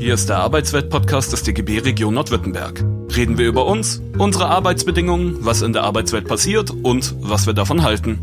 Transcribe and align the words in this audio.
Hier 0.00 0.14
ist 0.14 0.30
der 0.30 0.38
Arbeitswelt-Podcast 0.38 1.30
des 1.30 1.42
DGB 1.42 1.80
Region 1.80 2.14
Nordwürttemberg. 2.14 2.82
Reden 3.14 3.36
wir 3.36 3.46
über 3.46 3.66
uns, 3.66 4.00
unsere 4.16 4.46
Arbeitsbedingungen, 4.46 5.44
was 5.44 5.60
in 5.60 5.74
der 5.74 5.82
Arbeitswelt 5.82 6.26
passiert 6.26 6.70
und 6.70 7.14
was 7.20 7.44
wir 7.44 7.52
davon 7.52 7.82
halten. 7.82 8.18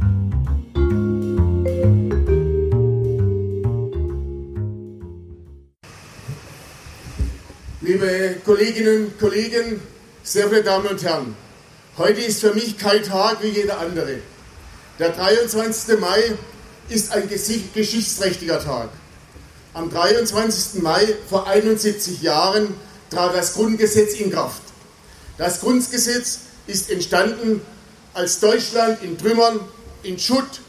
Liebe 7.82 8.38
Kolleginnen 8.44 9.06
und 9.06 9.20
Kollegen, 9.20 9.80
sehr 10.24 10.48
verehrte 10.48 10.70
Damen 10.70 10.88
und 10.88 11.04
Herren, 11.04 11.36
heute 12.00 12.22
ist 12.22 12.42
für 12.42 12.56
mich 12.56 12.80
kein 12.80 13.04
Tag 13.04 13.44
wie 13.44 13.50
jeder 13.50 13.80
andere. 13.80 14.18
Der 14.98 15.12
23. 15.12 16.00
Mai 16.00 16.34
ist 16.90 17.12
ein 17.14 17.30
geschichtsträchtiger 17.30 18.64
Tag. 18.64 18.90
Am 19.78 19.92
23. 19.92 20.82
Mai 20.82 21.08
vor 21.30 21.46
71 21.46 22.24
Jahren 22.24 22.74
trat 23.12 23.36
das 23.36 23.54
Grundgesetz 23.54 24.16
in 24.16 24.32
Kraft. 24.32 24.64
Das 25.38 25.60
Grundgesetz 25.60 26.40
ist 26.66 26.90
entstanden, 26.90 27.62
als 28.16 28.40
Deutschland 28.40 29.04
in 29.04 29.20
Trümmern, 29.20 29.60
in 30.02 30.18
Schutt 30.18 30.62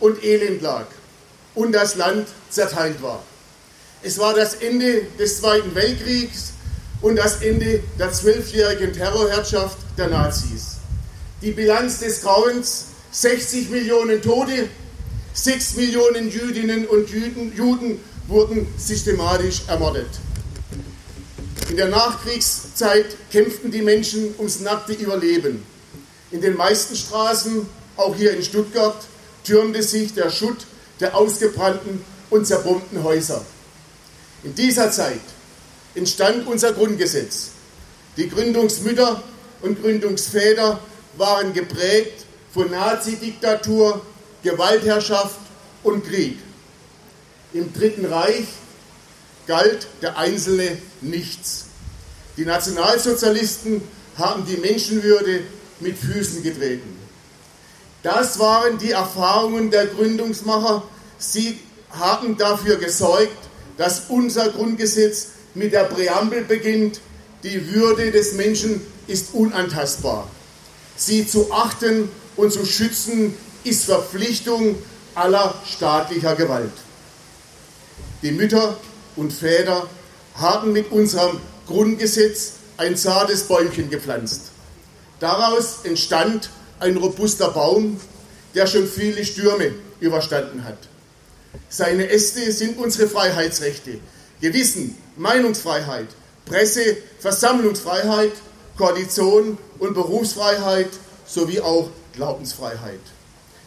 und 0.00 0.24
Elend 0.24 0.62
lag 0.62 0.86
und 1.54 1.72
das 1.72 1.96
Land 1.96 2.26
zerteilt 2.48 3.02
war. 3.02 3.22
Es 4.02 4.18
war 4.18 4.32
das 4.32 4.54
Ende 4.54 5.02
des 5.18 5.40
Zweiten 5.40 5.74
Weltkriegs 5.74 6.52
und 7.02 7.16
das 7.16 7.42
Ende 7.42 7.82
der 7.98 8.12
zwölfjährigen 8.12 8.94
Terrorherrschaft 8.94 9.76
der 9.98 10.08
Nazis. 10.08 10.78
Die 11.42 11.50
Bilanz 11.50 11.98
des 11.98 12.22
Grauens, 12.22 12.86
60 13.10 13.68
Millionen 13.68 14.22
Tote, 14.22 14.70
6 15.34 15.74
Millionen 15.74 16.30
Jüdinnen 16.30 16.86
und 16.86 17.10
Juden, 17.10 17.54
Juden 17.54 18.00
wurden 18.28 18.66
systematisch 18.76 19.62
ermordet. 19.66 20.08
In 21.70 21.76
der 21.76 21.88
Nachkriegszeit 21.88 23.16
kämpften 23.30 23.70
die 23.70 23.82
Menschen 23.82 24.34
ums 24.38 24.60
nackte 24.60 24.92
Überleben. 24.92 25.62
In 26.30 26.40
den 26.40 26.56
meisten 26.56 26.94
Straßen, 26.94 27.66
auch 27.96 28.14
hier 28.14 28.32
in 28.36 28.42
Stuttgart, 28.42 28.96
türmte 29.44 29.82
sich 29.82 30.14
der 30.14 30.30
Schutt 30.30 30.66
der 31.00 31.16
ausgebrannten 31.16 32.04
und 32.30 32.46
zerbombten 32.46 33.02
Häuser. 33.02 33.44
In 34.44 34.54
dieser 34.54 34.90
Zeit 34.90 35.20
entstand 35.94 36.46
unser 36.46 36.72
Grundgesetz. 36.72 37.50
Die 38.16 38.28
Gründungsmütter 38.28 39.22
und 39.62 39.80
Gründungsväter 39.80 40.80
waren 41.16 41.52
geprägt 41.52 42.24
von 42.52 42.70
Nazidiktatur, 42.70 44.00
Gewaltherrschaft 44.42 45.38
und 45.82 46.04
Krieg. 46.04 46.38
Im 47.54 47.72
Dritten 47.72 48.04
Reich 48.04 48.46
galt 49.46 49.86
der 50.02 50.18
Einzelne 50.18 50.76
nichts. 51.00 51.64
Die 52.36 52.44
Nationalsozialisten 52.44 53.80
haben 54.18 54.44
die 54.44 54.58
Menschenwürde 54.58 55.40
mit 55.80 55.96
Füßen 55.96 56.42
getreten. 56.42 56.98
Das 58.02 58.38
waren 58.38 58.78
die 58.78 58.90
Erfahrungen 58.90 59.70
der 59.70 59.86
Gründungsmacher. 59.86 60.82
Sie 61.18 61.58
haben 61.90 62.36
dafür 62.36 62.76
gesorgt, 62.76 63.48
dass 63.78 64.02
unser 64.08 64.50
Grundgesetz 64.50 65.28
mit 65.54 65.72
der 65.72 65.84
Präambel 65.84 66.44
beginnt, 66.44 67.00
die 67.44 67.72
Würde 67.72 68.10
des 68.10 68.34
Menschen 68.34 68.82
ist 69.06 69.32
unantastbar. 69.32 70.28
Sie 70.96 71.26
zu 71.26 71.50
achten 71.50 72.10
und 72.36 72.52
zu 72.52 72.66
schützen 72.66 73.34
ist 73.64 73.86
Verpflichtung 73.86 74.76
aller 75.14 75.54
staatlicher 75.64 76.36
Gewalt. 76.36 76.72
Die 78.22 78.32
Mütter 78.32 78.76
und 79.14 79.32
Väter 79.32 79.86
haben 80.34 80.72
mit 80.72 80.90
unserem 80.90 81.38
Grundgesetz 81.66 82.54
ein 82.76 82.96
zartes 82.96 83.44
Bäumchen 83.44 83.90
gepflanzt. 83.90 84.42
Daraus 85.20 85.80
entstand 85.84 86.50
ein 86.80 86.96
robuster 86.96 87.50
Baum, 87.50 88.00
der 88.54 88.66
schon 88.66 88.88
viele 88.88 89.24
Stürme 89.24 89.72
überstanden 90.00 90.64
hat. 90.64 90.78
Seine 91.68 92.08
Äste 92.08 92.50
sind 92.50 92.78
unsere 92.78 93.08
Freiheitsrechte, 93.08 93.98
Gewissen, 94.40 94.96
Meinungsfreiheit, 95.16 96.08
Presse, 96.44 96.96
Versammlungsfreiheit, 97.20 98.32
Koalition 98.76 99.58
und 99.78 99.94
Berufsfreiheit 99.94 100.90
sowie 101.26 101.60
auch 101.60 101.90
Glaubensfreiheit. 102.14 103.00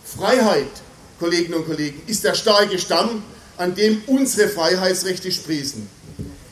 Freiheit, 0.04 0.72
Kolleginnen 1.20 1.56
und 1.56 1.66
Kollegen, 1.66 2.02
ist 2.08 2.24
der 2.24 2.34
starke 2.34 2.80
Stamm, 2.80 3.24
an 3.58 3.76
dem 3.76 4.02
unsere 4.08 4.50
Freiheitsrechte 4.50 5.32
sprießen. 5.32 5.88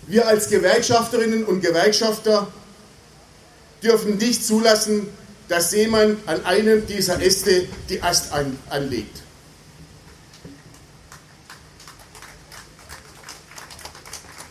Wir 0.08 0.28
als 0.28 0.50
Gewerkschafterinnen 0.50 1.46
und 1.46 1.62
Gewerkschafter 1.62 2.48
dürfen 3.84 4.18
nicht 4.18 4.46
zulassen, 4.46 5.08
dass 5.48 5.72
jemand 5.72 6.28
an 6.28 6.46
einem 6.46 6.86
dieser 6.88 7.22
Äste 7.22 7.68
die 7.90 8.02
Ast 8.02 8.32
an, 8.32 8.58
anlegt. 8.70 9.22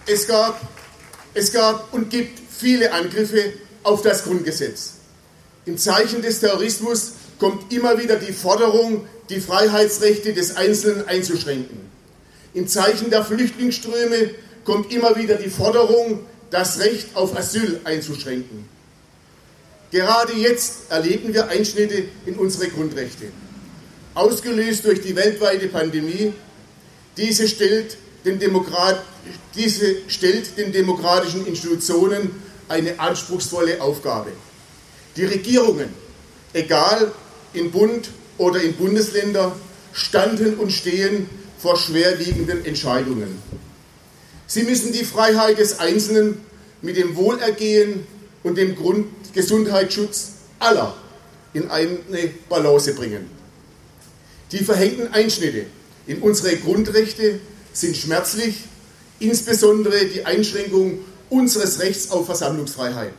Es 0.06 0.26
gab, 0.26 0.60
es 1.34 1.52
gab 1.52 1.92
und 1.92 2.10
gibt 2.10 2.40
viele 2.50 2.92
Angriffe 2.92 3.52
auf 3.82 4.02
das 4.02 4.24
Grundgesetz. 4.24 4.94
Im 5.66 5.76
Zeichen 5.76 6.22
des 6.22 6.40
Terrorismus 6.40 7.12
kommt 7.38 7.72
immer 7.72 7.98
wieder 7.98 8.16
die 8.16 8.32
Forderung, 8.32 9.06
die 9.28 9.40
Freiheitsrechte 9.40 10.32
des 10.32 10.56
Einzelnen 10.56 11.06
einzuschränken. 11.06 11.87
Im 12.58 12.66
Zeichen 12.66 13.08
der 13.08 13.24
Flüchtlingsströme 13.24 14.30
kommt 14.64 14.92
immer 14.92 15.14
wieder 15.14 15.36
die 15.36 15.48
Forderung, 15.48 16.26
das 16.50 16.80
Recht 16.80 17.14
auf 17.14 17.36
Asyl 17.38 17.80
einzuschränken. 17.84 18.68
Gerade 19.92 20.32
jetzt 20.32 20.90
erleben 20.90 21.32
wir 21.32 21.46
Einschnitte 21.46 22.02
in 22.26 22.34
unsere 22.34 22.66
Grundrechte. 22.66 23.26
Ausgelöst 24.14 24.84
durch 24.84 25.00
die 25.00 25.14
weltweite 25.14 25.68
Pandemie, 25.68 26.32
diese 27.16 27.46
stellt 27.46 27.96
den, 28.24 28.40
Demokrat, 28.40 29.04
diese 29.54 29.94
stellt 30.08 30.58
den 30.58 30.72
demokratischen 30.72 31.46
Institutionen 31.46 32.42
eine 32.68 32.98
anspruchsvolle 32.98 33.80
Aufgabe. 33.80 34.32
Die 35.14 35.26
Regierungen, 35.26 35.90
egal 36.54 37.12
in 37.52 37.70
Bund 37.70 38.08
oder 38.36 38.60
in 38.60 38.72
Bundesländer, 38.72 39.54
standen 39.92 40.54
und 40.54 40.72
stehen 40.72 41.30
vor 41.58 41.76
schwerwiegenden 41.76 42.64
Entscheidungen. 42.64 43.42
Sie 44.46 44.62
müssen 44.62 44.92
die 44.92 45.04
Freiheit 45.04 45.58
des 45.58 45.78
Einzelnen 45.78 46.40
mit 46.80 46.96
dem 46.96 47.16
Wohlergehen 47.16 48.06
und 48.42 48.56
dem 48.56 48.76
Grund 48.76 49.06
Gesundheitsschutz 49.34 50.32
aller 50.58 50.96
in 51.52 51.70
eine 51.70 52.30
Balance 52.48 52.94
bringen. 52.94 53.30
Die 54.52 54.64
verhängten 54.64 55.08
Einschnitte 55.12 55.66
in 56.06 56.22
unsere 56.22 56.56
Grundrechte 56.56 57.40
sind 57.72 57.96
schmerzlich, 57.96 58.64
insbesondere 59.20 60.06
die 60.06 60.24
Einschränkung 60.24 61.00
unseres 61.28 61.80
Rechts 61.80 62.10
auf 62.10 62.26
Versammlungsfreiheit. 62.26 63.12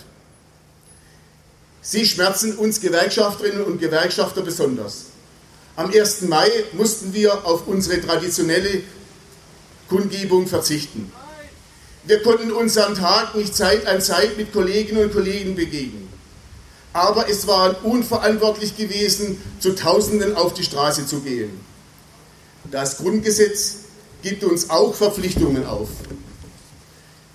Sie 1.82 2.06
schmerzen 2.06 2.58
uns 2.58 2.82
Gewerkschafterinnen 2.82 3.64
und 3.64 3.80
Gewerkschafter 3.80 4.42
besonders. 4.42 5.06
Am 5.80 5.90
1. 5.94 6.24
Mai 6.24 6.52
mussten 6.74 7.14
wir 7.14 7.46
auf 7.46 7.66
unsere 7.66 8.02
traditionelle 8.02 8.82
Kundgebung 9.88 10.46
verzichten. 10.46 11.10
Wir 12.04 12.22
konnten 12.22 12.52
unseren 12.52 12.96
Tag 12.96 13.34
nicht 13.36 13.56
Zeit 13.56 13.88
an 13.88 14.02
Zeit 14.02 14.36
mit 14.36 14.52
Kolleginnen 14.52 15.06
und 15.06 15.14
Kollegen 15.14 15.56
begegnen. 15.56 16.10
Aber 16.92 17.30
es 17.30 17.48
war 17.48 17.86
unverantwortlich 17.86 18.76
gewesen, 18.76 19.42
zu 19.62 19.74
Tausenden 19.74 20.36
auf 20.36 20.54
die 20.54 20.66
Straße 20.66 21.06
zu 21.06 21.22
gehen. 21.22 21.58
Das 22.70 22.98
Grundgesetz 22.98 23.76
gibt 24.22 24.44
uns 24.44 24.70
auch 24.70 24.94
Verpflichtungen 24.94 25.66
auf. 25.66 25.88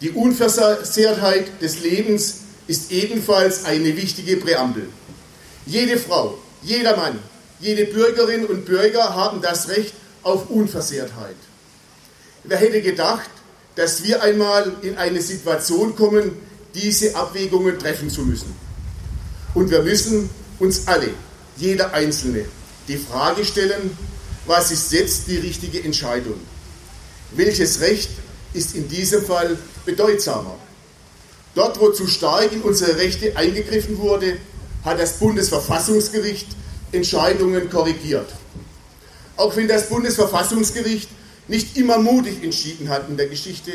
Die 0.02 0.10
Unversehrtheit 0.10 1.62
des 1.62 1.80
Lebens 1.80 2.40
ist 2.66 2.92
ebenfalls 2.92 3.64
eine 3.64 3.96
wichtige 3.96 4.36
Präambel. 4.36 4.90
Jede 5.64 5.96
Frau, 5.96 6.36
jeder 6.62 6.94
Mann, 6.94 7.18
jede 7.64 7.86
Bürgerin 7.86 8.44
und 8.44 8.66
Bürger 8.66 9.14
haben 9.14 9.40
das 9.40 9.68
Recht 9.68 9.94
auf 10.22 10.50
Unversehrtheit. 10.50 11.36
Wer 12.44 12.58
hätte 12.58 12.82
gedacht, 12.82 13.30
dass 13.74 14.04
wir 14.04 14.22
einmal 14.22 14.70
in 14.82 14.96
eine 14.98 15.22
Situation 15.22 15.96
kommen, 15.96 16.32
diese 16.74 17.16
Abwägungen 17.16 17.78
treffen 17.78 18.10
zu 18.10 18.20
müssen. 18.22 18.54
Und 19.54 19.70
wir 19.70 19.82
müssen 19.82 20.28
uns 20.58 20.86
alle, 20.86 21.08
jeder 21.56 21.94
Einzelne, 21.94 22.44
die 22.86 22.98
Frage 22.98 23.44
stellen, 23.46 23.96
was 24.46 24.70
ist 24.70 24.92
jetzt 24.92 25.26
die 25.28 25.38
richtige 25.38 25.82
Entscheidung? 25.82 26.38
Welches 27.32 27.80
Recht 27.80 28.10
ist 28.52 28.74
in 28.74 28.88
diesem 28.88 29.24
Fall 29.24 29.56
bedeutsamer? 29.86 30.56
Dort, 31.54 31.80
wo 31.80 31.90
zu 31.90 32.06
stark 32.08 32.52
in 32.52 32.60
unsere 32.60 32.96
Rechte 32.98 33.36
eingegriffen 33.36 33.96
wurde, 33.98 34.36
hat 34.84 35.00
das 35.00 35.14
Bundesverfassungsgericht 35.14 36.48
Entscheidungen 36.94 37.68
korrigiert. 37.70 38.32
Auch 39.36 39.56
wenn 39.56 39.68
das 39.68 39.88
Bundesverfassungsgericht 39.88 41.08
nicht 41.48 41.76
immer 41.76 41.98
mutig 41.98 42.42
entschieden 42.42 42.88
hat 42.88 43.08
in 43.08 43.16
der 43.16 43.28
Geschichte, 43.28 43.72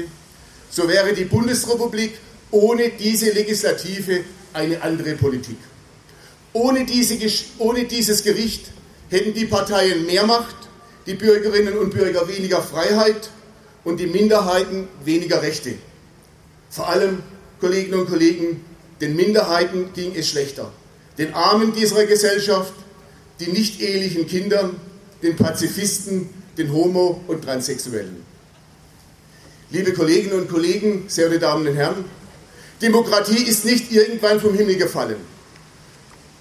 so 0.70 0.88
wäre 0.88 1.14
die 1.14 1.26
Bundesrepublik 1.26 2.14
ohne 2.52 2.90
diese 2.90 3.32
Legislative 3.32 4.22
eine 4.54 4.82
andere 4.82 5.16
Politik. 5.16 5.58
Ohne, 6.54 6.86
diese, 6.86 7.18
ohne 7.60 7.86
dieses 7.86 8.24
Gericht 8.24 8.66
hätten 9.10 9.34
die 9.34 9.46
Parteien 9.46 10.06
mehr 10.06 10.26
Macht, 10.26 10.56
die 11.06 11.14
Bürgerinnen 11.14 11.78
und 11.78 11.92
Bürger 11.92 12.28
weniger 12.28 12.62
Freiheit 12.62 13.30
und 13.84 14.00
die 14.00 14.08
Minderheiten 14.08 14.88
weniger 15.04 15.42
Rechte. 15.42 15.76
Vor 16.70 16.90
allem, 16.90 17.24
Kolleginnen 17.60 18.00
und 18.00 18.10
Kollegen, 18.10 18.64
den 19.02 19.16
Minderheiten 19.16 19.92
ging 19.94 20.14
es 20.16 20.28
schlechter. 20.28 20.72
Den 21.18 21.34
Armen 21.34 21.74
dieser 21.74 22.06
Gesellschaft, 22.06 22.74
den 23.40 23.54
nicht 23.54 23.82
ehelichen 23.82 24.28
Kindern, 24.28 24.80
den 25.24 25.36
Pazifisten, 25.36 26.30
den 26.58 26.74
Homo- 26.74 27.22
und 27.28 27.44
Transsexuellen. 27.44 28.24
Liebe 29.72 29.94
Kolleginnen 29.94 30.42
und 30.42 30.50
Kollegen, 30.50 31.06
sehr 31.08 31.30
geehrte 31.30 31.46
Damen 31.46 31.68
und 31.68 31.76
Herren, 31.76 32.06
Demokratie 32.82 33.44
ist 33.44 33.66
nicht 33.66 33.92
irgendwann 33.92 34.40
vom 34.40 34.56
Himmel 34.56 34.78
gefallen 34.78 35.18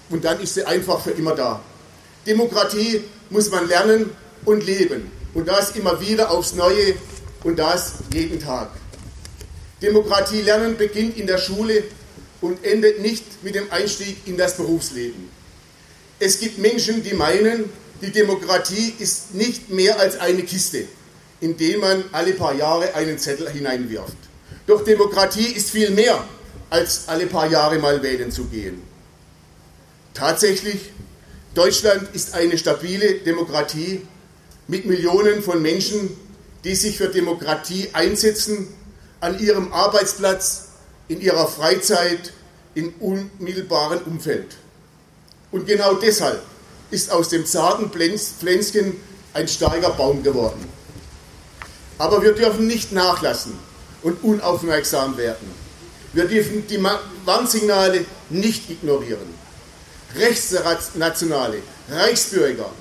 und 0.09 0.25
dann 0.25 0.39
ist 0.41 0.55
sie 0.55 0.65
einfach 0.65 1.01
für 1.01 1.11
immer 1.11 1.35
da. 1.35 1.61
Demokratie 2.25 3.01
muss 3.29 3.51
man 3.51 3.67
lernen 3.67 4.09
und 4.45 4.65
leben 4.65 5.11
und 5.33 5.47
das 5.47 5.75
immer 5.75 6.01
wieder 6.01 6.31
aufs 6.31 6.55
Neue 6.55 6.95
und 7.43 7.59
das 7.59 7.95
jeden 8.13 8.39
Tag. 8.39 8.71
Demokratie 9.81 10.41
lernen 10.41 10.75
beginnt 10.77 11.17
in 11.17 11.27
der 11.27 11.37
Schule 11.37 11.83
und 12.41 12.63
endet 12.65 13.01
nicht 13.01 13.43
mit 13.43 13.55
dem 13.55 13.71
Einstieg 13.71 14.17
in 14.25 14.37
das 14.37 14.57
Berufsleben. 14.57 15.38
Es 16.19 16.39
gibt 16.39 16.57
Menschen, 16.57 17.01
die 17.01 17.13
meinen, 17.13 17.69
die 18.01 18.11
Demokratie 18.11 18.93
ist 18.99 19.33
nicht 19.35 19.69
mehr 19.69 19.99
als 19.99 20.19
eine 20.19 20.43
Kiste, 20.43 20.85
in 21.39 21.55
die 21.55 21.77
man 21.77 22.03
alle 22.11 22.33
paar 22.33 22.53
Jahre 22.53 22.93
einen 22.93 23.17
Zettel 23.17 23.49
hineinwirft. 23.49 24.17
Doch 24.67 24.83
Demokratie 24.83 25.47
ist 25.47 25.69
viel 25.71 25.91
mehr, 25.91 26.23
als 26.69 27.07
alle 27.07 27.25
paar 27.25 27.47
Jahre 27.49 27.79
mal 27.79 28.03
wählen 28.03 28.31
zu 28.31 28.45
gehen. 28.45 28.81
Tatsächlich, 30.13 30.91
Deutschland 31.55 32.13
ist 32.13 32.33
eine 32.33 32.57
stabile 32.57 33.15
Demokratie 33.15 34.01
mit 34.67 34.85
Millionen 34.85 35.41
von 35.41 35.61
Menschen, 35.61 36.09
die 36.65 36.75
sich 36.75 36.97
für 36.97 37.07
Demokratie 37.07 37.89
einsetzen, 37.93 38.67
an 39.21 39.39
ihrem 39.39 39.71
Arbeitsplatz, 39.71 40.67
in 41.07 41.21
ihrer 41.21 41.47
Freizeit, 41.47 42.33
im 42.75 42.93
unmittelbaren 42.99 44.01
Umfeld. 44.03 44.57
Und 45.51 45.65
genau 45.65 45.95
deshalb 45.95 46.41
ist 46.91 47.11
aus 47.11 47.29
dem 47.29 47.45
zarten 47.45 47.91
Pflänzchen 47.91 48.97
ein 49.33 49.47
starker 49.47 49.91
Baum 49.91 50.23
geworden. 50.23 50.65
Aber 51.97 52.21
wir 52.21 52.33
dürfen 52.33 52.67
nicht 52.67 52.91
nachlassen 52.91 53.53
und 54.03 54.23
unaufmerksam 54.23 55.17
werden. 55.17 55.51
Wir 56.13 56.25
dürfen 56.25 56.65
die 56.67 56.83
Warnsignale 57.25 58.05
nicht 58.29 58.69
ignorieren. 58.69 59.39
Rechtsnationale, 60.15 61.61
Reichsbürger, 61.89 62.71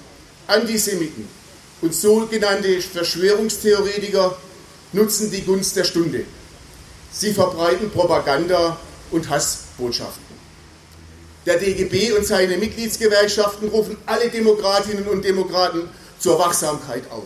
Antisemiten 0.46 1.28
und 1.82 1.94
sogenannte 1.94 2.80
Verschwörungstheoretiker 2.80 4.36
nutzen 4.92 5.30
die 5.30 5.42
Gunst 5.42 5.76
der 5.76 5.84
Stunde. 5.84 6.24
Sie 7.12 7.34
verbreiten 7.34 7.90
Propaganda 7.90 8.78
und 9.10 9.28
Hassbotschaften. 9.28 10.27
Der 11.48 11.56
DGB 11.56 12.12
und 12.12 12.26
seine 12.26 12.58
Mitgliedsgewerkschaften 12.58 13.70
rufen 13.70 13.96
alle 14.04 14.28
Demokratinnen 14.28 15.08
und 15.08 15.24
Demokraten 15.24 15.88
zur 16.18 16.38
Wachsamkeit 16.38 17.10
auf. 17.10 17.24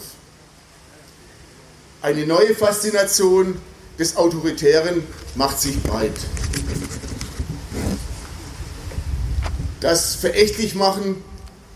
Eine 2.02 2.24
neue 2.24 2.54
Faszination 2.54 3.60
des 3.98 4.16
Autoritären 4.16 5.02
macht 5.34 5.60
sich 5.60 5.82
breit. 5.82 6.12
Das 9.80 10.14
Verächtlichmachen 10.14 11.16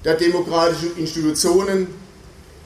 der 0.04 0.14
demokratischen 0.14 0.96
Institutionen, 0.98 1.88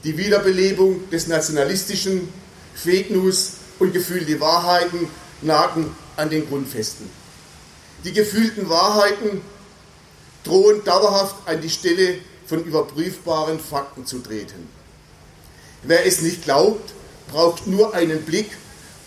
die 0.03 0.15
Wiederbelebung 0.15 1.09
des 1.09 1.25
Nationalistischen, 1.25 2.31
Fake 2.75 3.09
News 3.09 3.53
und 3.79 3.93
gefühlte 3.93 4.39
Wahrheiten 4.39 5.07
nagen 5.41 5.95
an 6.17 6.29
den 6.29 6.47
Grundfesten. 6.47 7.09
Die 8.03 8.13
gefühlten 8.13 8.69
Wahrheiten 8.69 9.41
drohen 10.43 10.83
dauerhaft 10.83 11.35
an 11.45 11.61
die 11.61 11.69
Stelle 11.69 12.15
von 12.45 12.63
überprüfbaren 12.63 13.59
Fakten 13.59 14.05
zu 14.05 14.19
treten. 14.19 14.67
Wer 15.83 16.05
es 16.05 16.21
nicht 16.21 16.43
glaubt, 16.43 16.93
braucht 17.31 17.67
nur 17.67 17.93
einen 17.93 18.23
Blick 18.23 18.49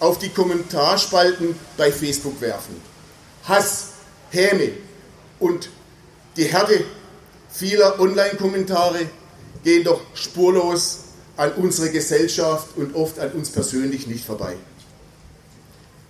auf 0.00 0.18
die 0.18 0.30
Kommentarspalten 0.30 1.54
bei 1.76 1.92
Facebook 1.92 2.40
werfen. 2.40 2.80
Hass, 3.44 3.88
Häme 4.30 4.72
und 5.38 5.68
die 6.36 6.44
Härte 6.44 6.84
vieler 7.50 8.00
Online-Kommentare 8.00 9.06
gehen 9.62 9.84
doch 9.84 10.00
spurlos 10.14 11.00
an 11.36 11.52
unsere 11.52 11.90
Gesellschaft 11.90 12.76
und 12.76 12.94
oft 12.94 13.18
an 13.18 13.32
uns 13.32 13.50
persönlich 13.50 14.06
nicht 14.06 14.24
vorbei. 14.24 14.56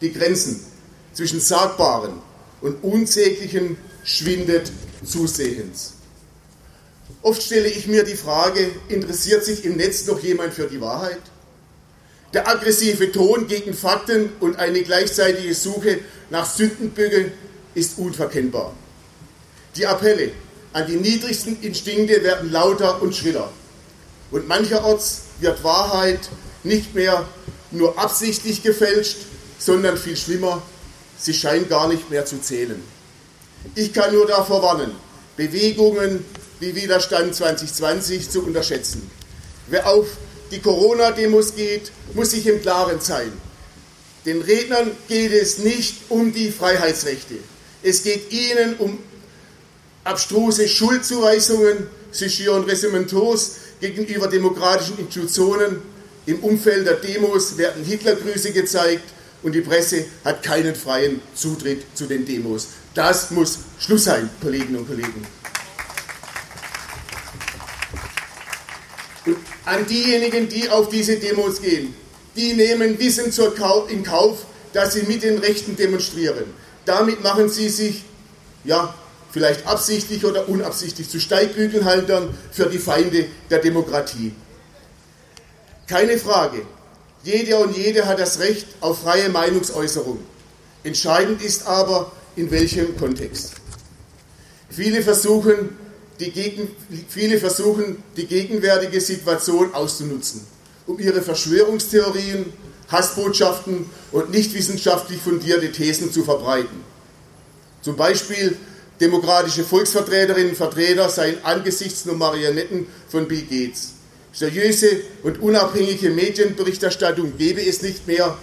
Die 0.01 0.13
Grenzen 0.13 0.65
zwischen 1.13 1.41
Sagbaren 1.41 2.15
und 2.61 2.83
Unsäglichen 2.83 3.77
schwindet 4.05 4.71
zusehends. 5.05 5.95
Oft 7.23 7.43
stelle 7.43 7.69
ich 7.69 7.87
mir 7.87 8.05
die 8.05 8.17
Frage, 8.17 8.71
interessiert 8.89 9.45
sich 9.45 9.65
im 9.65 9.77
Netz 9.77 10.07
noch 10.07 10.21
jemand 10.21 10.55
für 10.55 10.67
die 10.67 10.81
Wahrheit? 10.81 11.21
Der 12.35 12.49
aggressive 12.49 13.13
Ton 13.13 13.47
gegen 13.47 13.75
Fakten 13.75 14.31
und 14.41 14.57
eine 14.57 14.83
gleichzeitige 14.83 15.55
Suche 15.55 16.01
nach 16.31 16.47
Sündenböcke 16.47 17.33
ist 17.75 17.99
unverkennbar. 17.99 18.75
Die 19.77 19.87
Appelle 19.87 20.33
an 20.73 20.87
die 20.87 20.97
niedrigsten 20.97 21.61
Instinkte 21.63 22.23
werden 22.23 22.51
lauter 22.51 23.01
und 23.01 23.15
schriller. 23.15 23.51
Und 24.31 24.49
mancherorts 24.49 25.23
wird 25.41 25.63
Wahrheit 25.63 26.29
nicht 26.65 26.95
mehr 26.95 27.27
nur 27.71 27.99
absichtlich 27.99 28.63
gefälscht, 28.63 29.19
sondern 29.59 29.97
viel 29.97 30.17
schlimmer, 30.17 30.63
sie 31.17 31.35
scheint 31.35 31.69
gar 31.69 31.89
nicht 31.89 32.11
mehr 32.11 32.27
zu 32.27 32.41
zählen. 32.41 32.83
Ich 33.75 33.93
kann 33.93 34.15
nur 34.15 34.27
davor 34.27 34.63
warnen, 34.63 34.93
Bewegungen 35.37 36.25
wie 36.61 36.75
Widerstand 36.75 37.35
2020 37.35 38.31
zu 38.31 38.45
unterschätzen. 38.45 39.11
Wer 39.67 39.89
auf 39.89 40.07
die 40.51 40.61
Corona-Demos 40.61 41.57
geht, 41.57 41.91
muss 42.15 42.31
sich 42.31 42.47
im 42.47 42.61
Klaren 42.61 43.01
sein. 43.01 43.33
Den 44.25 44.43
Rednern 44.43 44.91
geht 45.09 45.33
es 45.33 45.59
nicht 45.59 45.97
um 46.09 46.33
die 46.33 46.51
Freiheitsrechte. 46.51 47.35
Es 47.83 48.03
geht 48.03 48.33
ihnen 48.33 48.77
um 48.79 48.99
abstruse 50.05 50.69
Schuldzuweisungen, 50.69 51.89
schüren 52.13 52.65
Ressentiments 52.65 53.57
gegenüber 53.81 54.29
demokratischen 54.29 54.99
Institutionen. 54.99 55.83
Im 56.27 56.39
Umfeld 56.45 56.87
der 56.87 56.95
Demos 56.95 57.59
werden 57.59 57.85
Hitlergrüße 57.85 58.53
gezeigt 58.53 59.05
und 59.45 59.53
die 59.53 59.61
Presse 59.61 60.07
hat 60.25 60.43
keinen 60.43 60.75
freien 60.75 61.21
Zutritt 61.35 61.85
zu 61.95 62.07
den 62.07 62.27
Demos. 62.27 62.69
Das 62.95 63.31
muss 63.31 63.59
Schluss 63.79 64.05
sein, 64.05 64.29
Kolleginnen 64.41 64.77
und 64.77 64.89
Kollegen. 64.89 65.27
Und 69.27 69.37
an 69.67 69.87
diejenigen, 69.87 70.49
die 70.49 70.69
auf 70.69 70.89
diese 70.89 71.17
Demos 71.17 71.61
gehen, 71.61 71.95
die 72.37 72.55
nehmen 72.55 72.99
Wissen 72.99 73.33
in 73.89 74.03
Kauf, 74.03 74.47
dass 74.73 74.95
sie 74.95 75.03
mit 75.03 75.23
den 75.23 75.39
Rechten 75.39 75.77
demonstrieren. 75.77 76.47
Damit 76.85 77.23
machen 77.23 77.49
sie 77.49 77.69
sich, 77.69 78.03
ja, 78.65 78.95
vielleicht 79.31 79.67
absichtlich 79.67 80.25
oder 80.25 80.49
unabsichtlich 80.49 81.09
zu 81.09 81.21
Steigbügelhaltern 81.21 82.35
für 82.51 82.67
die 82.67 82.79
Feinde 82.79 83.27
der 83.51 83.59
Demokratie. 83.59 84.33
Keine 85.87 86.19
Frage, 86.19 86.63
jeder 87.25 87.61
und 87.61 87.77
jede 87.77 88.07
hat 88.07 88.19
das 88.19 88.39
Recht 88.39 88.67
auf 88.81 89.01
freie 89.01 89.31
Meinungsäußerung. 89.31 90.19
Entscheidend 90.83 91.43
ist 91.43 91.67
aber, 91.67 92.13
in 92.37 92.51
welchem 92.51 92.97
Kontext. 92.97 93.53
Viele 94.69 95.03
versuchen, 95.03 95.71
die, 96.21 96.31
Gegen, 96.31 96.69
viele 97.09 97.39
versuchen, 97.39 98.03
die 98.17 98.27
gegenwärtige 98.27 99.01
Situation 99.01 99.73
auszunutzen, 99.73 100.47
um 100.87 100.99
ihre 100.99 101.23
Verschwörungstheorien, 101.23 102.53
Hassbotschaften 102.89 103.87
und 104.13 104.31
nicht 104.31 104.53
wissenschaftlich 104.53 105.21
fundierte 105.21 105.73
Thesen 105.73 106.13
zu 106.13 106.23
verbreiten. 106.23 106.85
Zum 107.81 107.97
Beispiel 107.97 108.57
demokratische 109.01 109.65
Volksvertreterinnen 109.65 110.51
und 110.51 110.57
Vertreter 110.57 111.09
seien 111.09 111.43
angesichts 111.45 112.05
nur 112.05 112.17
Marionetten 112.17 112.87
von 113.09 113.27
Bill 113.27 113.43
Gates. 113.43 113.94
Seriöse 114.35 115.01
und 115.23 115.41
unabhängige 115.41 116.11
Medienberichterstattung 116.11 117.39
gebe 117.39 117.65
es 117.65 117.83
nicht 117.83 118.07
mehr. 118.09 118.37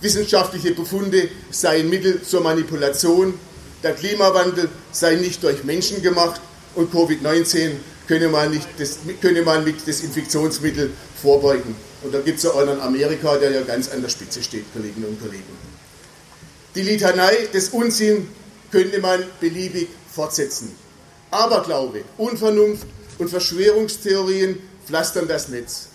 Wissenschaftliche 0.00 0.72
Befunde 0.72 1.28
seien 1.50 1.90
Mittel 1.90 2.22
zur 2.22 2.42
Manipulation. 2.42 3.34
Der 3.82 3.92
Klimawandel 3.92 4.68
sei 4.92 5.16
nicht 5.16 5.42
durch 5.42 5.64
Menschen 5.64 6.00
gemacht 6.00 6.40
und 6.76 6.94
Covid-19 6.94 7.72
könne 8.06 8.28
man, 8.28 8.58
könne 9.20 9.42
man 9.42 9.64
mit 9.64 9.84
Desinfektionsmittel 9.84 10.90
vorbeugen. 11.20 11.74
Und 12.02 12.14
da 12.14 12.20
gibt 12.20 12.38
es 12.38 12.44
ja 12.44 12.54
einen 12.54 12.76
in 12.76 12.80
Amerika, 12.80 13.36
der 13.36 13.50
ja 13.50 13.62
ganz 13.62 13.90
an 13.90 14.00
der 14.00 14.08
Spitze 14.08 14.42
steht, 14.42 14.64
Kolleginnen 14.72 15.06
und 15.06 15.20
Kollegen. 15.20 15.42
Die 16.74 16.82
Litanei 16.82 17.48
des 17.52 17.70
Unsinn 17.70 18.28
könnte 18.70 19.00
man 19.00 19.24
beliebig 19.40 19.88
fortsetzen. 20.12 20.72
Aberglaube, 21.30 22.04
Unvernunft 22.16 22.86
und 23.18 23.28
Verschwörungstheorien 23.28 24.58
pflastern 24.86 25.28
das 25.28 25.48
Netz. 25.48 25.88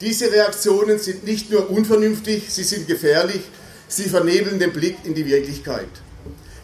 Diese 0.00 0.30
Reaktionen 0.30 0.98
sind 0.98 1.24
nicht 1.24 1.50
nur 1.50 1.70
unvernünftig, 1.70 2.44
sie 2.48 2.64
sind 2.64 2.86
gefährlich, 2.86 3.42
sie 3.88 4.08
vernebeln 4.08 4.58
den 4.58 4.72
Blick 4.72 4.98
in 5.04 5.14
die 5.14 5.26
Wirklichkeit. 5.26 5.88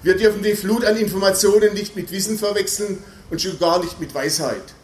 Wir 0.02 0.16
dürfen 0.16 0.42
die 0.42 0.56
Flut 0.56 0.84
an 0.84 0.96
Informationen 0.96 1.74
nicht 1.74 1.96
mit 1.96 2.10
Wissen 2.10 2.38
verwechseln 2.38 3.02
und 3.30 3.40
schon 3.40 3.58
gar 3.58 3.82
nicht 3.82 4.00
mit 4.00 4.14
Weisheit. 4.14 4.74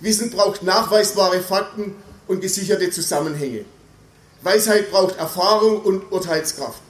Wissen 0.00 0.30
braucht 0.30 0.62
nachweisbare 0.62 1.40
Fakten 1.40 1.94
und 2.26 2.40
gesicherte 2.40 2.90
Zusammenhänge. 2.90 3.64
Weisheit 4.42 4.90
braucht 4.90 5.16
Erfahrung 5.16 5.80
und 5.80 6.12
Urteilskraft. 6.12 6.82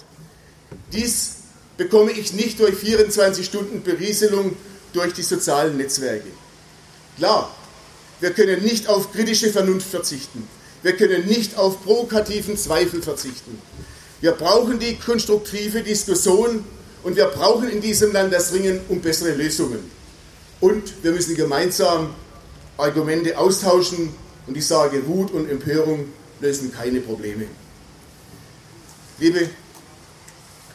Dies 0.92 1.36
bekomme 1.76 2.12
ich 2.12 2.32
nicht 2.32 2.58
durch 2.58 2.74
24 2.74 3.46
Stunden 3.46 3.82
Berieselung 3.82 4.56
durch 4.92 5.12
die 5.12 5.22
sozialen 5.22 5.76
Netzwerke. 5.76 6.28
Klar, 7.16 7.54
wir 8.20 8.30
können 8.30 8.62
nicht 8.62 8.88
auf 8.88 9.12
kritische 9.12 9.50
Vernunft 9.50 9.88
verzichten. 9.88 10.48
Wir 10.82 10.96
können 10.96 11.26
nicht 11.26 11.58
auf 11.58 11.82
provokativen 11.82 12.56
Zweifel 12.56 13.02
verzichten. 13.02 13.58
Wir 14.20 14.32
brauchen 14.32 14.78
die 14.78 14.96
konstruktive 14.96 15.82
Diskussion 15.82 16.64
und 17.02 17.16
wir 17.16 17.26
brauchen 17.26 17.68
in 17.68 17.80
diesem 17.80 18.12
Land 18.12 18.32
das 18.32 18.52
Ringen 18.52 18.80
um 18.88 19.00
bessere 19.00 19.34
Lösungen. 19.34 19.90
Und 20.60 20.92
wir 21.02 21.12
müssen 21.12 21.34
gemeinsam 21.34 22.14
Argumente 22.78 23.36
austauschen 23.36 24.14
und 24.46 24.56
ich 24.56 24.66
sage, 24.66 25.06
Wut 25.06 25.30
und 25.32 25.50
Empörung 25.50 26.06
lösen 26.40 26.72
keine 26.72 27.00
Probleme. 27.00 27.46
Liebe, 29.18 29.48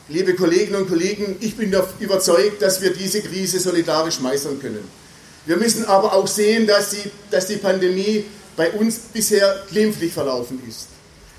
liebe 0.10 0.36
Kolleginnen 0.36 0.82
und 0.82 0.88
Kollegen, 0.88 1.38
ich 1.40 1.56
bin 1.56 1.76
überzeugt, 2.00 2.62
dass 2.62 2.82
wir 2.82 2.94
diese 2.94 3.22
Krise 3.22 3.60
solidarisch 3.60 4.20
meistern 4.20 4.60
können. 4.60 4.84
Wir 5.46 5.58
müssen 5.58 5.86
aber 5.86 6.14
auch 6.14 6.28
sehen, 6.28 6.68
dass 6.68 6.92
die, 6.92 7.10
dass 7.32 7.48
die 7.48 7.58
Pandemie 7.58 8.26
bei 8.56 8.72
uns 8.72 8.98
bisher 9.14 9.64
glimpflich 9.72 10.14
verlaufen 10.14 10.62
ist. 10.68 10.88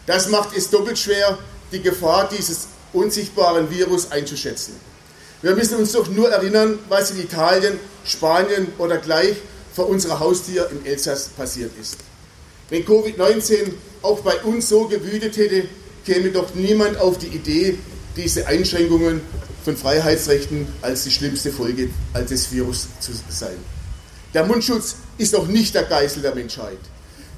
Das 0.06 0.28
macht 0.28 0.56
es 0.56 0.70
doppelt 0.70 0.98
schwer, 0.98 1.38
die 1.70 1.80
Gefahr 1.80 2.28
dieses 2.28 2.68
unsichtbaren 2.92 3.70
Virus 3.70 4.10
einzuschätzen. 4.10 4.74
Wir 5.40 5.54
müssen 5.54 5.76
uns 5.76 5.92
doch 5.92 6.08
nur 6.08 6.30
erinnern, 6.30 6.78
was 6.88 7.12
in 7.12 7.20
Italien, 7.20 7.78
Spanien 8.04 8.68
oder 8.78 8.98
gleich 8.98 9.36
vor 9.74 9.88
unserer 9.88 10.20
Haustür 10.20 10.70
im 10.70 10.84
Elsass 10.84 11.28
passiert 11.28 11.70
ist. 11.80 11.98
Wenn 12.68 12.84
Covid-19 12.84 13.72
auch 14.02 14.20
bei 14.20 14.36
uns 14.42 14.68
so 14.68 14.86
gewütet 14.86 15.36
hätte, 15.36 15.64
käme 16.04 16.30
doch 16.30 16.54
niemand 16.54 16.98
auf 16.98 17.18
die 17.18 17.28
Idee, 17.28 17.78
diese 18.16 18.46
Einschränkungen 18.46 19.20
von 19.64 19.76
Freiheitsrechten 19.76 20.66
als 20.82 21.04
die 21.04 21.10
schlimmste 21.10 21.52
Folge 21.52 21.90
des 22.28 22.52
Virus 22.52 22.88
zu 23.00 23.12
sein. 23.28 23.56
Der 24.34 24.44
Mundschutz 24.46 24.96
ist 25.18 25.34
doch 25.34 25.46
nicht 25.46 25.74
der 25.74 25.84
Geißel 25.84 26.22
der 26.22 26.34
Menschheit. 26.34 26.78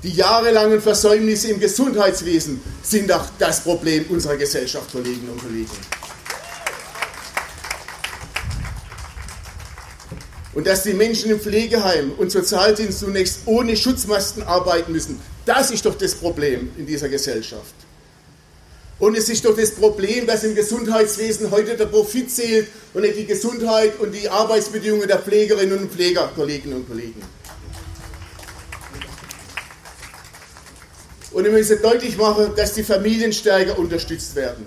Die 0.05 0.13
jahrelangen 0.13 0.81
Versäumnisse 0.81 1.49
im 1.49 1.59
Gesundheitswesen 1.59 2.61
sind 2.83 3.11
doch 3.11 3.27
das 3.39 3.63
Problem 3.63 4.05
unserer 4.11 4.37
Gesellschaft, 4.37 4.93
Kolleginnen 4.93 5.31
und 5.31 5.41
Kollegen. 5.41 5.71
Und 10.53 10.67
dass 10.69 10.85
die 10.85 10.95
Menschen 10.95 11.33
im 11.33 11.41
Pflegeheim 11.41 12.13
und 12.13 12.31
Sozialdienst 12.31 13.01
zunächst 13.01 13.41
ohne 13.47 13.77
Schutzmasken 13.77 14.45
arbeiten 14.45 14.93
müssen, 14.93 15.21
das 15.47 15.73
ist 15.73 15.85
doch 15.85 15.97
das 15.97 16.15
Problem 16.15 16.71
in 16.79 16.87
dieser 16.87 17.09
Gesellschaft. 17.09 17.75
Und 19.05 19.19
es 19.19 19.29
ist 19.29 19.45
doch 19.45 19.55
das 19.55 19.73
Problem, 19.73 20.27
dass 20.27 20.45
im 20.45 20.55
Gesundheitswesen 20.55 21.51
heute 21.51 21.77
der 21.77 21.85
Profit 21.85 22.31
zählt 22.31 22.69
und 22.95 23.03
nicht 23.03 23.19
die 23.19 23.27
Gesundheit 23.27 24.01
und 24.01 24.13
die 24.13 24.31
Arbeitsbedingungen 24.31 25.07
der 25.07 25.19
Pflegerinnen 25.19 25.79
und 25.79 25.93
Pfleger, 25.93 26.33
Kolleginnen 26.35 26.77
und 26.77 26.89
Kollegen. 26.89 27.21
Und 31.33 31.45
wir 31.45 31.51
müssen 31.51 31.83
deutlich 31.83 32.17
machen, 32.17 32.53
dass 32.57 32.73
die 32.73 32.83
Familien 32.83 33.35
stärker 33.35 33.79
unterstützt 33.79 34.37
werden. 34.37 34.65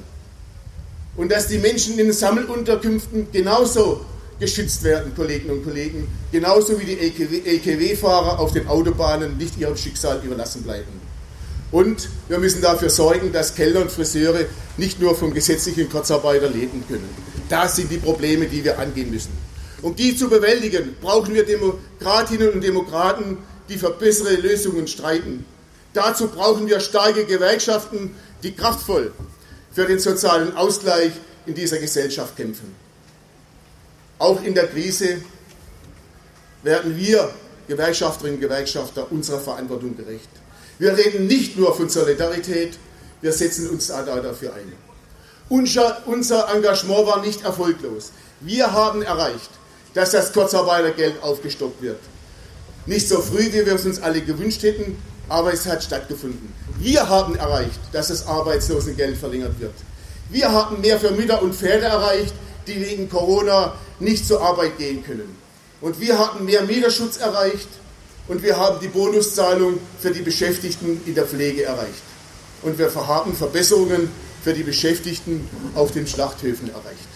Und 1.15 1.31
dass 1.31 1.47
die 1.47 1.57
Menschen 1.57 1.93
in 1.93 2.05
den 2.05 2.13
Sammelunterkünften 2.13 3.31
genauso 3.31 4.05
geschützt 4.39 4.83
werden, 4.83 5.15
Kolleginnen 5.15 5.57
und 5.57 5.63
Kollegen, 5.63 6.07
genauso 6.31 6.79
wie 6.79 6.85
die 6.85 6.99
EKW-Fahrer 6.99 8.37
auf 8.37 8.51
den 8.51 8.67
Autobahnen 8.67 9.35
nicht 9.37 9.57
ihrem 9.57 9.75
Schicksal 9.75 10.21
überlassen 10.23 10.61
bleiben. 10.61 11.16
Und 11.71 12.09
wir 12.29 12.39
müssen 12.39 12.61
dafür 12.61 12.89
sorgen, 12.89 13.31
dass 13.33 13.55
Kellner 13.55 13.81
und 13.81 13.91
Friseure 13.91 14.45
nicht 14.77 15.01
nur 15.01 15.15
vom 15.15 15.33
gesetzlichen 15.33 15.89
Kurzarbeiter 15.89 16.49
leben 16.49 16.83
können. 16.87 17.09
Das 17.49 17.75
sind 17.75 17.91
die 17.91 17.97
Probleme, 17.97 18.45
die 18.45 18.63
wir 18.63 18.79
angehen 18.79 19.11
müssen. 19.11 19.31
Um 19.81 19.95
die 19.95 20.15
zu 20.15 20.29
bewältigen, 20.29 20.95
brauchen 21.01 21.33
wir 21.33 21.45
Demokratinnen 21.45 22.51
und 22.53 22.63
Demokraten, 22.63 23.37
die 23.69 23.77
für 23.77 23.91
bessere 23.91 24.35
Lösungen 24.35 24.87
streiten. 24.87 25.45
Dazu 25.93 26.27
brauchen 26.27 26.67
wir 26.67 26.79
starke 26.79 27.25
Gewerkschaften, 27.25 28.15
die 28.43 28.53
kraftvoll 28.53 29.11
für 29.71 29.85
den 29.85 29.99
sozialen 29.99 30.55
Ausgleich 30.55 31.11
in 31.45 31.53
dieser 31.53 31.77
Gesellschaft 31.77 32.35
kämpfen. 32.35 32.75
Auch 34.19 34.41
in 34.43 34.55
der 34.55 34.67
Krise 34.67 35.21
werden 36.63 36.97
wir 36.97 37.29
Gewerkschafterinnen 37.67 38.37
und 38.37 38.41
Gewerkschafter 38.41 39.11
unserer 39.11 39.39
Verantwortung 39.39 39.95
gerecht. 39.95 40.29
Wir 40.79 40.95
reden 40.95 41.27
nicht 41.27 41.57
nur 41.57 41.75
von 41.75 41.89
Solidarität, 41.89 42.77
wir 43.21 43.33
setzen 43.33 43.69
uns 43.69 43.87
da 43.87 44.03
dafür 44.03 44.53
ein. 44.53 44.73
Unser, 45.49 46.03
unser 46.05 46.53
Engagement 46.53 47.07
war 47.07 47.21
nicht 47.21 47.43
erfolglos. 47.43 48.11
Wir 48.41 48.71
haben 48.71 49.01
erreicht, 49.01 49.49
dass 49.93 50.11
das 50.11 50.33
Kurzarbeitergeld 50.33 51.23
aufgestockt 51.23 51.81
wird. 51.81 51.99
Nicht 52.85 53.07
so 53.09 53.21
früh, 53.21 53.45
wie 53.51 53.65
wir 53.65 53.73
es 53.75 53.85
uns 53.85 54.01
alle 54.01 54.21
gewünscht 54.21 54.61
hätten, 54.63 54.97
aber 55.29 55.51
es 55.51 55.65
hat 55.65 55.83
stattgefunden. 55.83 56.53
Wir 56.79 57.09
haben 57.09 57.35
erreicht, 57.35 57.79
dass 57.91 58.09
das 58.09 58.27
Arbeitslosengeld 58.27 59.17
verlängert 59.17 59.59
wird. 59.59 59.73
Wir 60.29 60.51
haben 60.51 60.81
mehr 60.81 60.99
für 60.99 61.11
Mütter 61.11 61.41
und 61.41 61.55
Väter 61.55 61.87
erreicht, 61.87 62.33
die 62.67 62.79
wegen 62.79 63.09
Corona 63.09 63.73
nicht 63.99 64.27
zur 64.27 64.41
Arbeit 64.41 64.77
gehen 64.77 65.03
können. 65.03 65.35
Und 65.81 65.99
wir 65.99 66.19
haben 66.19 66.45
mehr 66.45 66.63
Mieterschutz 66.63 67.17
erreicht 67.17 67.67
und 68.27 68.43
wir 68.43 68.57
haben 68.57 68.79
die 68.81 68.87
Bonuszahlung 68.87 69.79
für 69.99 70.11
die 70.11 70.21
Beschäftigten 70.21 71.01
in 71.05 71.15
der 71.15 71.25
Pflege 71.25 71.63
erreicht. 71.63 72.03
Und 72.61 72.77
wir 72.77 72.93
haben 72.93 73.33
Verbesserungen 73.35 74.09
für 74.43 74.53
die 74.53 74.63
Beschäftigten 74.63 75.47
auf 75.75 75.91
den 75.91 76.07
Schlachthöfen 76.07 76.69
erreicht. 76.69 77.07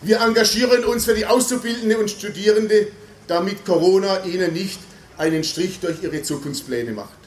Wir 0.00 0.20
engagieren 0.20 0.84
uns 0.84 1.04
für 1.04 1.14
die 1.14 1.26
Auszubildende 1.26 1.98
und 1.98 2.10
Studierende, 2.10 2.86
damit 3.26 3.64
Corona 3.64 4.24
ihnen 4.24 4.52
nicht 4.52 4.78
einen 5.18 5.44
Strich 5.44 5.80
durch 5.80 6.02
ihre 6.02 6.22
Zukunftspläne 6.22 6.92
macht. 6.92 7.18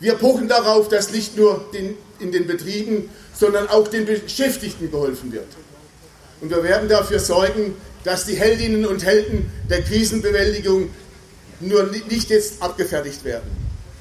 Wir 0.00 0.14
pochen 0.14 0.46
darauf, 0.46 0.88
dass 0.88 1.10
nicht 1.10 1.36
nur 1.36 1.64
den, 1.72 1.96
in 2.20 2.30
den 2.30 2.46
Betrieben, 2.46 3.08
sondern 3.34 3.68
auch 3.68 3.88
den 3.88 4.04
Beschäftigten 4.04 4.90
geholfen 4.90 5.32
wird. 5.32 5.46
Und 6.40 6.50
wir 6.50 6.62
werden 6.62 6.88
dafür 6.88 7.18
sorgen, 7.18 7.74
dass 8.04 8.26
die 8.26 8.36
Heldinnen 8.36 8.86
und 8.86 9.04
Helden 9.04 9.50
der 9.68 9.82
Krisenbewältigung 9.82 10.90
nur 11.60 11.84
nicht 11.84 12.30
jetzt 12.30 12.62
abgefertigt 12.62 13.24
werden. 13.24 13.50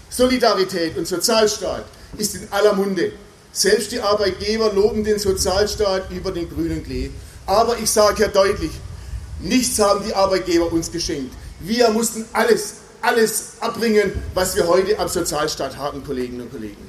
Solidarität 0.10 0.98
und 0.98 1.08
Sozialstaat 1.08 1.86
ist 2.18 2.36
in 2.36 2.48
aller 2.52 2.74
Munde. 2.74 3.12
Selbst 3.52 3.92
die 3.92 4.00
Arbeitgeber 4.00 4.72
loben 4.74 5.04
den 5.04 5.20
Sozialstaat 5.20 6.12
über 6.12 6.32
den 6.32 6.50
grünen 6.50 6.84
Klee. 6.84 7.10
Aber 7.46 7.78
ich 7.80 7.90
sage 7.90 8.24
ja 8.24 8.28
deutlich, 8.28 8.72
nichts 9.40 9.80
haben 9.80 10.06
die 10.06 10.14
Arbeitgeber 10.14 10.72
uns 10.72 10.92
geschenkt. 10.92 11.34
Wir 11.60 11.90
mussten 11.90 12.26
alles, 12.34 12.76
alles 13.02 13.54
abbringen, 13.60 14.12
was 14.34 14.56
wir 14.56 14.68
heute 14.68 15.00
am 15.00 15.08
Sozialstaat 15.08 15.78
haben, 15.78 16.04
Kolleginnen 16.04 16.42
und 16.42 16.52
Kollegen. 16.52 16.88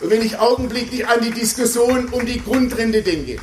Und 0.00 0.10
wenn 0.10 0.20
ich 0.20 0.38
augenblicklich 0.38 1.06
an 1.08 1.22
die 1.22 1.30
Diskussion 1.30 2.08
um 2.08 2.26
die 2.26 2.42
Grundrente 2.42 3.02
denke, 3.02 3.38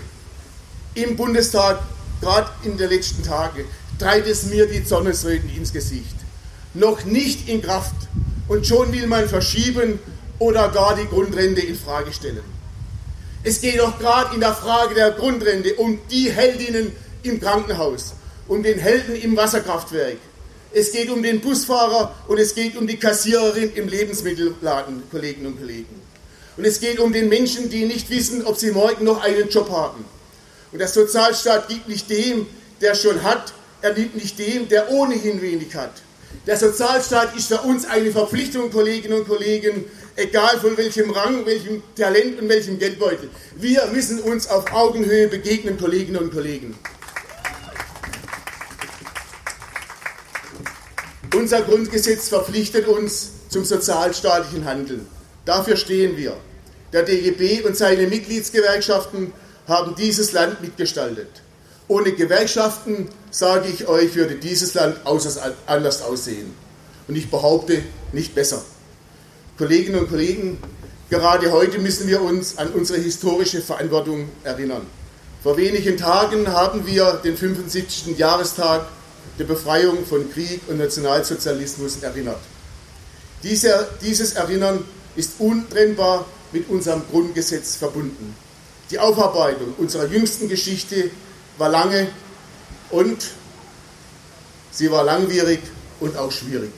im 0.93 1.15
Bundestag, 1.15 1.79
gerade 2.23 2.49
in 2.63 2.77
den 2.77 2.89
letzten 2.89 3.23
Tagen, 3.23 3.65
treibt 3.99 4.27
es 4.27 4.45
mir 4.45 4.65
die 4.65 4.83
Zornesröten 4.83 5.49
ins 5.55 5.73
Gesicht. 5.73 6.15
Noch 6.73 7.03
nicht 7.05 7.47
in 7.47 7.61
Kraft 7.61 7.95
und 8.47 8.65
schon 8.65 8.91
will 8.91 9.07
man 9.07 9.27
verschieben 9.27 9.99
oder 10.39 10.69
gar 10.69 10.95
die 10.95 11.05
Grundrente 11.05 11.61
in 11.61 11.75
Frage 11.75 12.11
stellen. 12.11 12.43
Es 13.43 13.59
geht 13.59 13.79
doch 13.79 13.99
gerade 13.99 14.33
in 14.33 14.39
der 14.39 14.53
Frage 14.53 14.95
der 14.95 15.11
Grundrente 15.11 15.75
um 15.75 15.99
die 16.09 16.31
Heldinnen 16.31 16.93
im 17.23 17.39
Krankenhaus, 17.39 18.13
um 18.47 18.63
den 18.63 18.79
Helden 18.79 19.15
im 19.15 19.35
Wasserkraftwerk. 19.35 20.17
Es 20.73 20.91
geht 20.91 21.09
um 21.09 21.21
den 21.21 21.41
Busfahrer 21.41 22.15
und 22.27 22.39
es 22.39 22.55
geht 22.55 22.77
um 22.77 22.87
die 22.87 22.97
Kassiererin 22.97 23.73
im 23.75 23.87
Lebensmittelladen, 23.87 25.03
Kolleginnen 25.11 25.47
und 25.47 25.59
Kollegen. 25.59 26.01
Und 26.55 26.65
es 26.65 26.79
geht 26.79 26.99
um 26.99 27.11
den 27.11 27.29
Menschen, 27.29 27.69
die 27.69 27.85
nicht 27.85 28.09
wissen, 28.09 28.45
ob 28.45 28.57
sie 28.57 28.71
morgen 28.71 29.03
noch 29.03 29.21
einen 29.21 29.49
Job 29.49 29.69
haben. 29.69 30.05
Und 30.73 30.79
der 30.79 30.87
Sozialstaat 30.87 31.69
gibt 31.69 31.87
nicht 31.87 32.09
dem, 32.09 32.47
der 32.81 32.95
schon 32.95 33.21
hat, 33.21 33.53
er 33.83 33.93
gibt 33.93 34.15
nicht 34.15 34.39
dem, 34.39 34.67
der 34.67 34.91
ohnehin 34.91 35.39
wenig 35.39 35.75
hat. 35.75 35.91
Der 36.47 36.57
Sozialstaat 36.57 37.37
ist 37.37 37.47
für 37.47 37.59
uns 37.59 37.85
eine 37.85 38.11
Verpflichtung, 38.11 38.71
Kolleginnen 38.71 39.19
und 39.19 39.27
Kollegen, 39.27 39.85
egal 40.15 40.59
von 40.59 40.75
welchem 40.75 41.11
Rang, 41.11 41.45
welchem 41.45 41.83
Talent 41.95 42.41
und 42.41 42.49
welchem 42.49 42.79
Geldbeutel. 42.79 43.29
Wir 43.55 43.85
müssen 43.93 44.19
uns 44.21 44.47
auf 44.47 44.73
Augenhöhe 44.73 45.27
begegnen, 45.27 45.77
Kolleginnen 45.77 46.23
und 46.23 46.33
Kollegen. 46.33 46.75
Unser 51.35 51.61
Grundgesetz 51.61 52.29
verpflichtet 52.29 52.87
uns 52.87 53.29
zum 53.49 53.63
sozialstaatlichen 53.63 54.65
Handeln. 54.65 55.07
Dafür 55.45 55.77
stehen 55.77 56.17
wir. 56.17 56.35
Der 56.93 57.03
DGB 57.03 57.61
und 57.61 57.77
seine 57.77 58.07
Mitgliedsgewerkschaften 58.07 59.33
haben 59.67 59.95
dieses 59.95 60.31
Land 60.31 60.61
mitgestaltet. 60.61 61.41
Ohne 61.87 62.13
Gewerkschaften, 62.13 63.09
sage 63.31 63.69
ich 63.69 63.87
euch, 63.87 64.15
würde 64.15 64.35
dieses 64.35 64.73
Land 64.73 64.97
anders 65.05 66.01
aussehen. 66.01 66.53
Und 67.07 67.15
ich 67.15 67.29
behaupte, 67.29 67.83
nicht 68.13 68.33
besser. 68.33 68.63
Kolleginnen 69.57 69.99
und 69.99 70.09
Kollegen, 70.09 70.57
gerade 71.09 71.51
heute 71.51 71.79
müssen 71.79 72.07
wir 72.07 72.21
uns 72.21 72.57
an 72.57 72.69
unsere 72.69 72.99
historische 72.99 73.61
Verantwortung 73.61 74.29
erinnern. 74.43 74.85
Vor 75.43 75.57
wenigen 75.57 75.97
Tagen 75.97 76.47
haben 76.47 76.87
wir 76.87 77.19
den 77.23 77.35
75. 77.35 78.17
Jahrestag 78.17 78.87
der 79.37 79.43
Befreiung 79.43 80.05
von 80.05 80.31
Krieg 80.31 80.61
und 80.67 80.77
Nationalsozialismus 80.77 82.01
erinnert. 82.01 82.39
Diese, 83.43 83.89
dieses 84.01 84.33
Erinnern 84.33 84.85
ist 85.17 85.33
untrennbar 85.39 86.25
mit 86.53 86.69
unserem 86.69 87.01
Grundgesetz 87.11 87.75
verbunden. 87.75 88.35
Die 88.93 88.99
Aufarbeitung 88.99 89.73
unserer 89.79 90.05
jüngsten 90.05 90.47
Geschichte 90.47 91.09
war 91.57 91.67
lange 91.67 92.09
und 92.91 93.25
sie 94.69 94.91
war 94.91 95.03
langwierig 95.03 95.61
und 95.99 96.15
auch 96.15 96.31
schwierig. 96.31 96.69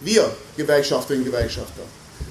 Wir, 0.00 0.28
Gewerkschafterinnen 0.56 1.24
und 1.24 1.30
Gewerkschafter, 1.30 1.82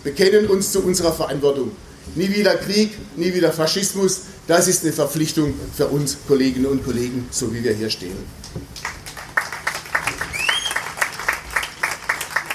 bekennen 0.04 0.48
uns 0.48 0.74
zu 0.74 0.82
unserer 0.82 1.14
Verantwortung. 1.14 1.72
Nie 2.16 2.28
wieder 2.36 2.58
Krieg, 2.58 2.98
nie 3.16 3.34
wieder 3.34 3.54
Faschismus, 3.54 4.24
das 4.46 4.68
ist 4.68 4.84
eine 4.84 4.92
Verpflichtung 4.92 5.54
für 5.74 5.88
uns 5.88 6.18
Kolleginnen 6.28 6.66
und 6.66 6.84
Kollegen, 6.84 7.30
so 7.32 7.54
wie 7.54 7.64
wir 7.64 7.72
hier 7.72 7.90
stehen. 7.90 8.18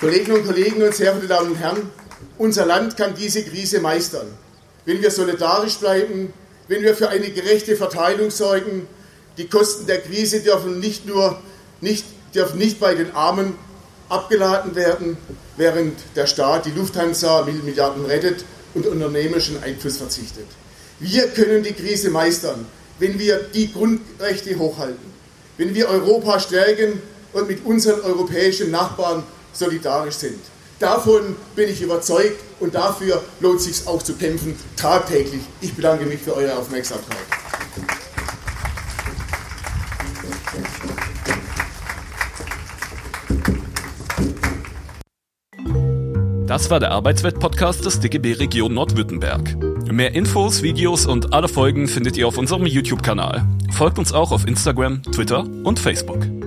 Kolleginnen 0.01 0.37
und 0.37 0.47
Kollegen 0.47 0.83
und 0.83 0.95
sehr 0.95 1.13
verehrte 1.13 1.29
Damen 1.29 1.53
und 1.53 1.57
Herren, 1.57 1.91
unser 2.37 2.67
Land 2.67 2.99
kann 2.99 3.15
diese 3.15 3.43
Krise 3.43 3.81
meistern, 3.81 4.27
wenn 4.85 5.03
wir 5.03 5.11
solidarisch 5.11 5.77
bleiben, 5.77 6.33
wenn 6.69 6.83
wir 6.83 6.95
für 6.95 7.09
eine 7.09 7.31
gerechte 7.31 7.77
Verteilung 7.77 8.31
sorgen. 8.31 8.87
Die 9.39 9.49
Kosten 9.49 9.87
der 9.87 10.01
Krise 10.01 10.41
dürfen 10.41 10.81
nicht 10.81 11.07
nur 11.07 11.41
nicht, 11.81 12.05
dürfen 12.35 12.59
nicht 12.59 12.79
bei 12.81 12.95
den 12.95 13.13
Armen 13.15 13.55
abgeladen 14.09 14.75
werden, 14.75 15.17
während 15.57 15.99
der 16.17 16.27
Staat 16.27 16.67
die 16.67 16.71
Lufthansa 16.71 17.45
Milliarden 17.45 18.05
rettet 18.07 18.45
und 18.75 18.87
unternehmerischen 18.87 19.63
Einfluss 19.63 19.97
verzichtet. 19.97 20.47
Wir 20.99 21.29
können 21.29 21.63
die 21.63 21.73
Krise 21.73 22.11
meistern, 22.11 22.67
wenn 22.99 23.19
wir 23.19 23.39
die 23.55 23.73
Grundrechte 23.73 24.59
hochhalten, 24.59 25.13
wenn 25.57 25.75
wir 25.75 25.89
Europa 25.89 26.41
stärken 26.41 27.01
und 27.33 27.49
mit 27.49 27.65
unseren 27.65 28.01
europäischen 28.01 28.71
Nachbarn 28.71 29.23
solidarisch 29.53 30.17
sind. 30.17 30.41
Davon 30.81 31.37
bin 31.55 31.69
ich 31.69 31.83
überzeugt 31.83 32.41
und 32.59 32.75
dafür 32.75 33.23
lohnt 33.41 33.61
es 33.61 33.67
sich 33.67 33.87
auch 33.87 34.03
zu 34.03 34.15
kämpfen, 34.15 34.57
tagtäglich. 34.77 35.43
Ich 35.61 35.75
bedanke 35.75 36.07
mich 36.07 36.21
für 36.21 36.35
eure 36.35 36.57
Aufmerksamkeit. 36.57 37.19
Das 46.47 46.71
war 46.71 46.81
der 46.81 46.93
Arbeitswelt-Podcast 46.93 47.85
des 47.85 48.01
DGB 48.01 48.33
Region 48.33 48.73
Nordwürttemberg. 48.73 49.57
Mehr 49.93 50.15
Infos, 50.15 50.63
Videos 50.63 51.05
und 51.05 51.35
alle 51.35 51.49
Folgen 51.49 51.89
findet 51.89 52.17
ihr 52.17 52.27
auf 52.27 52.39
unserem 52.39 52.65
YouTube-Kanal. 52.65 53.47
Folgt 53.73 53.99
uns 53.99 54.13
auch 54.13 54.33
auf 54.33 54.47
Instagram, 54.47 55.03
Twitter 55.03 55.45
und 55.63 55.79
Facebook. 55.79 56.40